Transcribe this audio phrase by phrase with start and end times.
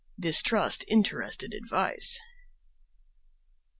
[0.19, 2.19] "DISTRUST INTERESTED ADVICE."